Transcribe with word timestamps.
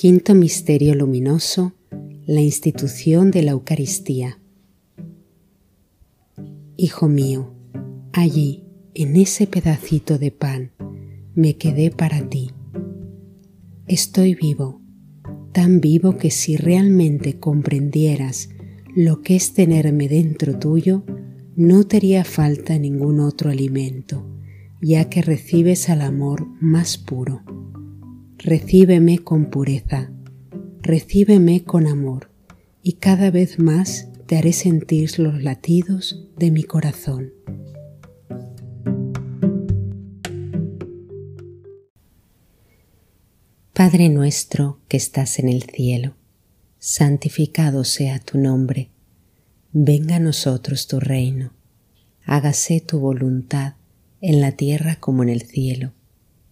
Quinto 0.00 0.34
Misterio 0.34 0.94
Luminoso, 0.94 1.74
la 2.24 2.40
institución 2.40 3.30
de 3.30 3.42
la 3.42 3.50
Eucaristía. 3.50 4.38
Hijo 6.78 7.06
mío, 7.06 7.52
allí, 8.14 8.64
en 8.94 9.16
ese 9.16 9.46
pedacito 9.46 10.16
de 10.16 10.30
pan, 10.30 10.70
me 11.34 11.58
quedé 11.58 11.90
para 11.90 12.26
ti. 12.30 12.50
Estoy 13.88 14.34
vivo, 14.34 14.80
tan 15.52 15.82
vivo 15.82 16.16
que 16.16 16.30
si 16.30 16.56
realmente 16.56 17.38
comprendieras 17.38 18.48
lo 18.96 19.20
que 19.20 19.36
es 19.36 19.52
tenerme 19.52 20.08
dentro 20.08 20.58
tuyo, 20.58 21.04
no 21.56 21.86
te 21.86 21.98
haría 21.98 22.24
falta 22.24 22.78
ningún 22.78 23.20
otro 23.20 23.50
alimento, 23.50 24.26
ya 24.80 25.10
que 25.10 25.20
recibes 25.20 25.90
al 25.90 26.00
amor 26.00 26.46
más 26.58 26.96
puro. 26.96 27.42
Recíbeme 28.42 29.18
con 29.18 29.50
pureza, 29.50 30.10
recíbeme 30.80 31.62
con 31.62 31.86
amor, 31.86 32.30
y 32.82 32.94
cada 32.94 33.30
vez 33.30 33.58
más 33.58 34.08
te 34.24 34.38
haré 34.38 34.54
sentir 34.54 35.18
los 35.18 35.42
latidos 35.42 36.26
de 36.38 36.50
mi 36.50 36.62
corazón. 36.62 37.34
Padre 43.74 44.08
nuestro 44.08 44.80
que 44.88 44.96
estás 44.96 45.38
en 45.38 45.50
el 45.50 45.64
cielo, 45.64 46.14
santificado 46.78 47.84
sea 47.84 48.20
tu 48.20 48.38
nombre, 48.38 48.88
venga 49.70 50.16
a 50.16 50.20
nosotros 50.20 50.86
tu 50.86 50.98
reino, 50.98 51.52
hágase 52.24 52.80
tu 52.80 53.00
voluntad 53.00 53.74
en 54.22 54.40
la 54.40 54.52
tierra 54.52 54.96
como 54.96 55.22
en 55.24 55.28
el 55.28 55.42
cielo. 55.42 55.92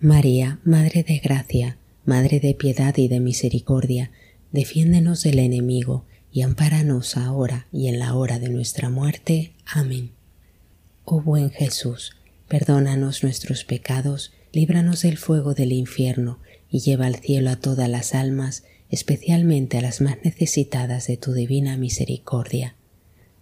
María, 0.00 0.58
Madre 0.64 1.02
de 1.02 1.18
Gracia, 1.18 1.78
Madre 2.04 2.40
de 2.40 2.54
piedad 2.54 2.94
y 2.98 3.08
de 3.08 3.20
misericordia, 3.20 4.10
defiéndenos 4.52 5.22
del 5.22 5.38
enemigo 5.38 6.04
y 6.30 6.42
ampáranos 6.42 7.16
ahora 7.16 7.68
y 7.72 7.88
en 7.88 8.00
la 8.00 8.14
hora 8.14 8.38
de 8.38 8.50
nuestra 8.50 8.90
muerte. 8.90 9.54
Amén. 9.64 10.10
Oh 11.04 11.22
buen 11.22 11.50
Jesús, 11.50 12.16
perdónanos 12.48 13.22
nuestros 13.22 13.64
pecados, 13.64 14.32
líbranos 14.52 15.02
del 15.02 15.16
fuego 15.16 15.54
del 15.54 15.72
infierno 15.72 16.40
y 16.68 16.80
lleva 16.80 17.06
al 17.06 17.16
cielo 17.16 17.50
a 17.50 17.56
todas 17.56 17.88
las 17.88 18.14
almas, 18.14 18.64
especialmente 18.90 19.78
a 19.78 19.80
las 19.80 20.00
más 20.00 20.18
necesitadas 20.24 21.06
de 21.06 21.16
tu 21.16 21.32
divina 21.32 21.76
misericordia. 21.78 22.74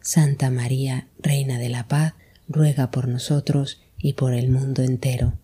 Santa 0.00 0.50
María, 0.50 1.08
Reina 1.18 1.58
de 1.58 1.70
la 1.70 1.88
Paz, 1.88 2.14
ruega 2.46 2.90
por 2.90 3.08
nosotros 3.08 3.80
y 3.98 4.12
por 4.12 4.34
el 4.34 4.50
mundo 4.50 4.82
entero. 4.82 5.38